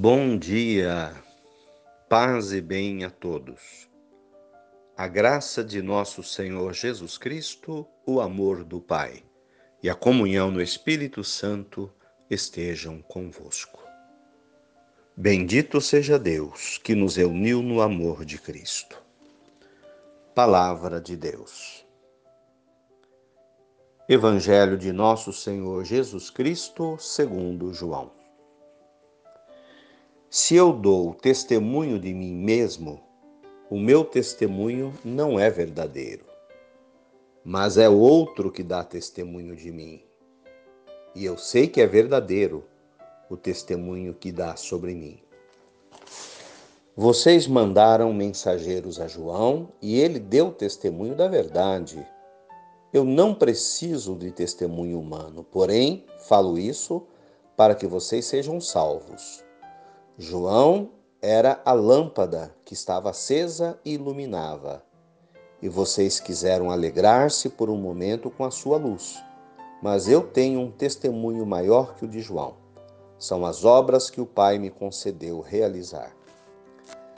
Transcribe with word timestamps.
Bom 0.00 0.38
dia, 0.38 1.12
paz 2.08 2.52
e 2.52 2.60
bem 2.60 3.02
a 3.02 3.10
todos. 3.10 3.90
A 4.96 5.08
graça 5.08 5.64
de 5.64 5.82
nosso 5.82 6.22
Senhor 6.22 6.72
Jesus 6.72 7.18
Cristo, 7.18 7.84
o 8.06 8.20
amor 8.20 8.62
do 8.62 8.80
Pai 8.80 9.24
e 9.82 9.90
a 9.90 9.96
comunhão 9.96 10.52
no 10.52 10.62
Espírito 10.62 11.24
Santo 11.24 11.92
estejam 12.30 13.02
convosco. 13.02 13.82
Bendito 15.16 15.80
seja 15.80 16.16
Deus 16.16 16.78
que 16.78 16.94
nos 16.94 17.16
uniu 17.16 17.60
no 17.60 17.80
amor 17.80 18.24
de 18.24 18.38
Cristo. 18.38 19.02
Palavra 20.32 21.00
de 21.00 21.16
Deus. 21.16 21.84
Evangelho 24.08 24.78
de 24.78 24.92
nosso 24.92 25.32
Senhor 25.32 25.84
Jesus 25.84 26.30
Cristo, 26.30 26.96
segundo 27.00 27.74
João. 27.74 28.17
Se 30.30 30.54
eu 30.54 30.74
dou 30.74 31.14
testemunho 31.14 31.98
de 31.98 32.12
mim 32.12 32.34
mesmo, 32.34 33.00
o 33.70 33.78
meu 33.78 34.04
testemunho 34.04 34.92
não 35.02 35.40
é 35.40 35.48
verdadeiro, 35.48 36.26
mas 37.42 37.78
é 37.78 37.88
outro 37.88 38.52
que 38.52 38.62
dá 38.62 38.84
testemunho 38.84 39.56
de 39.56 39.72
mim. 39.72 40.02
E 41.14 41.24
eu 41.24 41.38
sei 41.38 41.66
que 41.66 41.80
é 41.80 41.86
verdadeiro 41.86 42.62
o 43.30 43.38
testemunho 43.38 44.12
que 44.12 44.30
dá 44.30 44.54
sobre 44.54 44.94
mim. 44.94 45.18
Vocês 46.94 47.46
mandaram 47.46 48.12
mensageiros 48.12 49.00
a 49.00 49.08
João 49.08 49.72
e 49.80 49.98
ele 49.98 50.18
deu 50.18 50.52
testemunho 50.52 51.16
da 51.16 51.26
verdade. 51.26 52.06
Eu 52.92 53.02
não 53.02 53.34
preciso 53.34 54.14
de 54.14 54.30
testemunho 54.30 55.00
humano, 55.00 55.42
porém 55.42 56.04
falo 56.28 56.58
isso 56.58 57.06
para 57.56 57.74
que 57.74 57.86
vocês 57.86 58.26
sejam 58.26 58.60
salvos. 58.60 59.47
João 60.20 60.90
era 61.22 61.62
a 61.64 61.72
lâmpada 61.72 62.52
que 62.64 62.74
estava 62.74 63.10
acesa 63.10 63.78
e 63.84 63.92
iluminava. 63.92 64.82
E 65.62 65.68
vocês 65.68 66.18
quiseram 66.18 66.72
alegrar-se 66.72 67.48
por 67.48 67.70
um 67.70 67.76
momento 67.76 68.28
com 68.28 68.44
a 68.44 68.50
sua 68.50 68.78
luz. 68.78 69.22
Mas 69.80 70.08
eu 70.08 70.22
tenho 70.22 70.58
um 70.58 70.72
testemunho 70.72 71.46
maior 71.46 71.94
que 71.94 72.04
o 72.04 72.08
de 72.08 72.20
João. 72.20 72.56
São 73.16 73.46
as 73.46 73.64
obras 73.64 74.10
que 74.10 74.20
o 74.20 74.26
Pai 74.26 74.58
me 74.58 74.70
concedeu 74.70 75.38
realizar. 75.38 76.16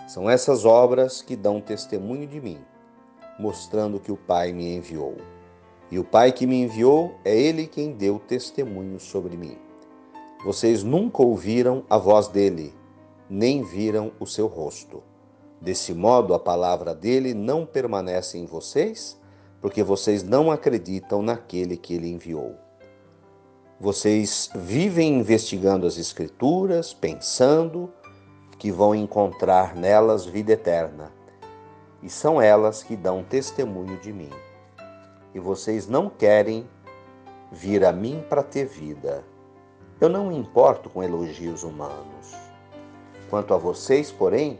São 0.07 0.29
essas 0.29 0.67
obras 0.67 1.23
que 1.23 1.37
dão 1.37 1.59
testemunho 1.59 2.27
de 2.27 2.39
mim, 2.39 2.59
mostrando 3.39 3.99
que 3.99 4.13
o 4.13 4.17
Pai 4.17 4.53
me 4.53 4.77
enviou. 4.77 5.17
E 5.91 5.99
o 5.99 6.05
Pai 6.05 6.33
que 6.33 6.47
me 6.47 6.61
enviou 6.61 7.15
é 7.25 7.35
Ele 7.35 7.67
quem 7.67 7.93
deu 7.93 8.19
testemunho 8.19 9.01
sobre 9.01 9.39
mim. 9.39 9.57
Vocês 10.45 10.83
nunca 10.83 11.23
ouviram 11.23 11.83
a 11.89 11.97
voz 11.97 12.29
dele 12.29 12.79
nem 13.31 13.63
viram 13.63 14.11
o 14.19 14.27
seu 14.27 14.49
rosto. 14.49 15.03
Desse 15.61 15.95
modo, 15.95 16.35
a 16.35 16.39
palavra 16.39 16.95
dele 16.95 17.33
não 17.33 17.65
permanece 17.65 18.37
em 18.37 18.45
vocês, 18.45 19.17
porque 19.61 19.83
vocês 19.83 20.25
não 20.25 20.51
acreditam 20.51 21.23
naquele 21.23 21.77
que 21.77 21.95
ele 21.95 22.09
enviou. 22.09 22.57
Vocês 23.79 24.51
vivem 24.55 25.19
investigando 25.21 25.87
as 25.87 25.97
Escrituras, 25.97 26.93
pensando 26.93 27.93
que 28.59 28.73
vão 28.73 28.95
encontrar 28.95 29.77
nelas 29.77 30.27
vida 30.27 30.53
eterna, 30.53 31.13
e 32.03 32.11
são 32.11 32.43
elas 32.43 32.83
que 32.83 32.97
dão 32.97 33.23
testemunho 33.23 33.99
de 33.99 34.13
mim. 34.13 34.31
E 35.35 35.39
vocês 35.39 35.87
não 35.87 36.11
querem 36.11 36.69
vir 37.53 37.85
a 37.85 37.93
mim 37.93 38.25
para 38.29 38.43
ter 38.43 38.67
vida. 38.67 39.25
Eu 40.01 40.09
não 40.09 40.29
me 40.29 40.37
importo 40.37 40.89
com 40.89 41.03
elogios 41.03 41.63
humanos. 41.63 42.50
Quanto 43.31 43.55
a 43.55 43.57
vocês, 43.57 44.11
porém, 44.11 44.59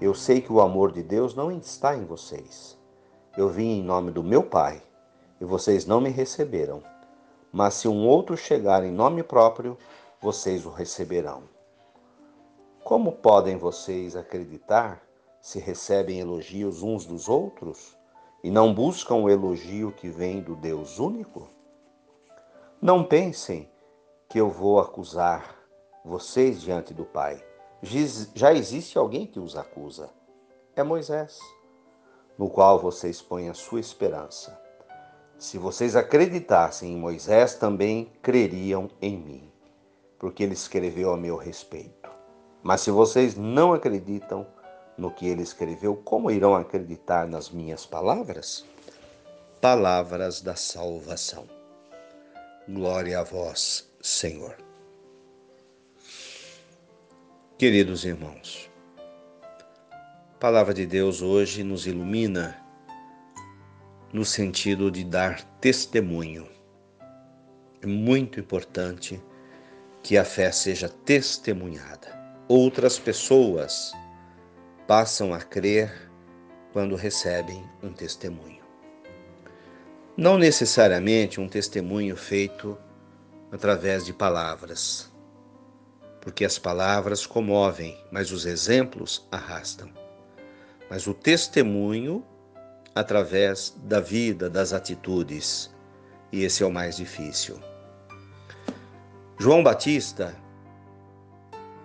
eu 0.00 0.12
sei 0.12 0.40
que 0.40 0.52
o 0.52 0.60
amor 0.60 0.90
de 0.90 1.04
Deus 1.04 1.36
não 1.36 1.52
está 1.52 1.94
em 1.94 2.04
vocês. 2.04 2.76
Eu 3.36 3.48
vim 3.48 3.78
em 3.78 3.82
nome 3.82 4.10
do 4.10 4.24
meu 4.24 4.42
Pai, 4.42 4.82
e 5.40 5.44
vocês 5.44 5.86
não 5.86 6.00
me 6.00 6.10
receberam. 6.10 6.82
Mas 7.52 7.74
se 7.74 7.86
um 7.86 8.08
outro 8.08 8.36
chegar 8.36 8.82
em 8.82 8.90
nome 8.90 9.22
próprio, 9.22 9.78
vocês 10.20 10.66
o 10.66 10.70
receberão. 10.70 11.44
Como 12.82 13.12
podem 13.12 13.56
vocês 13.56 14.16
acreditar 14.16 15.00
se 15.40 15.60
recebem 15.60 16.18
elogios 16.18 16.82
uns 16.82 17.06
dos 17.06 17.28
outros 17.28 17.96
e 18.42 18.50
não 18.50 18.74
buscam 18.74 19.14
o 19.14 19.30
elogio 19.30 19.92
que 19.92 20.08
vem 20.08 20.40
do 20.40 20.56
Deus 20.56 20.98
único? 20.98 21.46
Não 22.82 23.04
pensem 23.04 23.70
que 24.28 24.40
eu 24.40 24.50
vou 24.50 24.80
acusar 24.80 25.54
vocês 26.04 26.60
diante 26.60 26.92
do 26.92 27.04
Pai 27.04 27.47
já 27.82 28.52
existe 28.52 28.98
alguém 28.98 29.26
que 29.26 29.38
os 29.38 29.56
acusa. 29.56 30.10
É 30.74 30.82
Moisés, 30.82 31.38
no 32.36 32.48
qual 32.48 32.78
vocês 32.78 33.22
põem 33.22 33.48
a 33.48 33.54
sua 33.54 33.80
esperança. 33.80 34.60
Se 35.38 35.56
vocês 35.58 35.94
acreditassem 35.94 36.92
em 36.92 36.96
Moisés, 36.96 37.54
também 37.54 38.12
creriam 38.20 38.90
em 39.00 39.16
mim, 39.16 39.52
porque 40.18 40.42
ele 40.42 40.54
escreveu 40.54 41.12
a 41.12 41.16
meu 41.16 41.36
respeito. 41.36 42.10
Mas 42.62 42.80
se 42.80 42.90
vocês 42.90 43.36
não 43.36 43.72
acreditam 43.72 44.46
no 44.96 45.12
que 45.12 45.28
ele 45.28 45.42
escreveu, 45.42 45.96
como 45.96 46.30
irão 46.30 46.56
acreditar 46.56 47.28
nas 47.28 47.50
minhas 47.50 47.86
palavras? 47.86 48.64
Palavras 49.60 50.40
da 50.40 50.56
salvação. 50.56 51.46
Glória 52.68 53.20
a 53.20 53.22
vós, 53.22 53.88
Senhor. 54.02 54.67
Queridos 57.58 58.04
irmãos, 58.04 58.70
a 59.90 60.38
palavra 60.38 60.72
de 60.72 60.86
Deus 60.86 61.22
hoje 61.22 61.64
nos 61.64 61.88
ilumina 61.88 62.56
no 64.12 64.24
sentido 64.24 64.92
de 64.92 65.02
dar 65.02 65.42
testemunho. 65.60 66.48
É 67.82 67.86
muito 67.88 68.38
importante 68.38 69.20
que 70.04 70.16
a 70.16 70.24
fé 70.24 70.52
seja 70.52 70.88
testemunhada. 70.88 72.16
Outras 72.46 72.96
pessoas 72.96 73.92
passam 74.86 75.34
a 75.34 75.40
crer 75.40 75.92
quando 76.72 76.94
recebem 76.94 77.68
um 77.82 77.92
testemunho. 77.92 78.62
Não 80.16 80.38
necessariamente 80.38 81.40
um 81.40 81.48
testemunho 81.48 82.16
feito 82.16 82.78
através 83.50 84.06
de 84.06 84.12
palavras, 84.12 85.07
porque 86.20 86.44
as 86.44 86.58
palavras 86.58 87.26
comovem, 87.26 87.98
mas 88.10 88.32
os 88.32 88.44
exemplos 88.46 89.26
arrastam. 89.30 89.90
Mas 90.90 91.06
o 91.06 91.14
testemunho 91.14 92.24
através 92.94 93.76
da 93.84 94.00
vida, 94.00 94.50
das 94.50 94.72
atitudes, 94.72 95.70
e 96.32 96.44
esse 96.44 96.62
é 96.62 96.66
o 96.66 96.72
mais 96.72 96.96
difícil. 96.96 97.58
João 99.38 99.62
Batista 99.62 100.34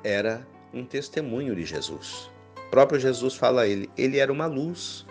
era 0.04 0.46
um 0.74 0.84
testemunho 0.84 1.56
de 1.56 1.66
Jesus. 1.66 2.32
O 2.68 2.70
próprio 2.72 3.00
Jesus 3.00 3.36
fala 3.36 3.62
a 3.62 3.68
ele, 3.68 3.90
ele 3.96 4.18
era 4.18 4.34
uma 4.34 4.48
luz. 4.48 5.06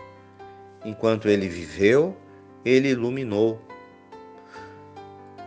Enquanto 0.84 1.28
ele 1.28 1.48
viveu, 1.48 2.16
ele 2.64 2.88
iluminou 2.88 3.60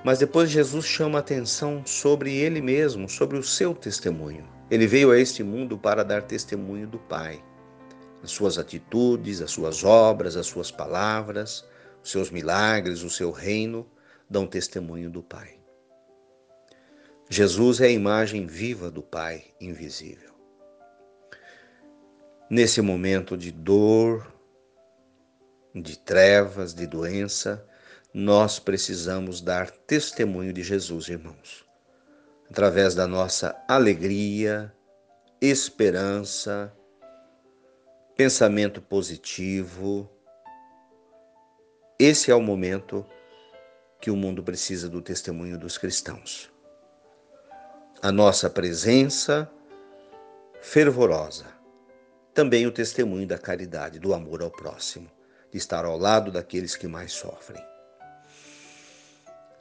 mas 0.06 0.20
depois 0.20 0.52
Jesus 0.52 0.86
chama 0.86 1.18
atenção 1.18 1.84
sobre 1.84 2.32
ele 2.32 2.62
mesmo, 2.62 3.10
sobre 3.10 3.40
o 3.40 3.44
seu 3.44 3.74
testemunho. 3.74 4.48
Ele 4.70 4.86
veio 4.86 5.10
a 5.10 5.18
este 5.18 5.42
mundo 5.42 5.80
para 5.80 6.04
dar 6.04 6.22
testemunho 6.22 6.86
do 6.86 7.00
Pai. 7.00 7.44
As 8.22 8.30
suas 8.30 8.60
atitudes, 8.60 9.42
as 9.42 9.50
suas 9.50 9.84
obras, 9.84 10.36
as 10.36 10.46
suas 10.46 10.70
palavras, 10.70 11.66
os 12.04 12.12
seus 12.12 12.30
milagres, 12.30 13.02
o 13.02 13.10
seu 13.10 13.32
reino 13.32 13.84
dão 14.30 14.46
testemunho 14.46 15.10
do 15.10 15.24
Pai. 15.24 15.58
Jesus 17.28 17.82
é 17.82 17.88
a 17.88 17.92
imagem 17.92 18.46
viva 18.46 18.92
do 18.92 19.02
Pai 19.02 19.44
invisível. 19.60 20.36
Nesse 22.48 22.80
momento 22.80 23.36
de 23.36 23.52
dor, 23.52 24.32
de 25.74 25.98
trevas, 25.98 26.76
de 26.76 26.86
doença, 26.86 27.68
nós 28.18 28.60
precisamos 28.60 29.42
dar 29.42 29.70
testemunho 29.70 30.54
de 30.54 30.64
Jesus, 30.64 31.10
irmãos, 31.10 31.66
através 32.50 32.96
da 32.96 33.06
nossa 33.06 33.62
alegria, 33.68 34.74
esperança, 35.42 36.74
pensamento 38.16 38.82
positivo. 38.82 40.10
Esse 42.00 42.32
é 42.32 42.36
o 42.36 42.42
momento 42.42 43.06
que 44.00 44.10
o 44.10 44.16
mundo 44.16 44.42
precisa 44.42 44.88
do 44.88 45.02
testemunho 45.02 45.58
dos 45.58 45.78
cristãos. 45.78 46.50
A 48.02 48.14
nossa 48.14 48.50
presença 48.50 49.52
fervorosa, 50.62 51.48
também 52.34 52.66
o 52.66 52.72
testemunho 52.72 53.28
da 53.28 53.38
caridade, 53.38 54.00
do 54.00 54.14
amor 54.14 54.42
ao 54.42 54.50
próximo, 54.50 55.12
de 55.52 55.58
estar 55.58 55.84
ao 55.84 55.98
lado 55.98 56.32
daqueles 56.32 56.78
que 56.78 56.88
mais 56.88 57.12
sofrem. 57.12 57.75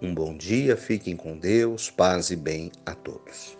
um 0.00 0.14
bom 0.14 0.36
dia, 0.36 0.76
fiquem 0.76 1.16
com 1.16 1.36
Deus, 1.36 1.90
paz 1.90 2.30
e 2.30 2.36
bem 2.36 2.70
a 2.86 2.94
todos. 2.94 3.57